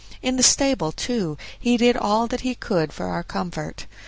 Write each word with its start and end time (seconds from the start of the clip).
In 0.23 0.35
the 0.35 0.41
stable, 0.41 0.91
too, 0.91 1.37
he 1.59 1.77
did 1.77 1.95
all 1.95 2.25
that 2.25 2.41
he 2.41 2.55
could 2.55 2.91
for 2.91 3.05
our 3.05 3.21
comfort. 3.21 3.85